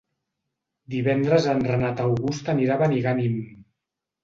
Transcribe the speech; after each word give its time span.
Divendres 0.93 1.45
en 1.51 1.61
Renat 1.69 2.03
August 2.07 2.51
anirà 2.57 2.77
a 2.81 2.85
Benigànim. 2.87 3.39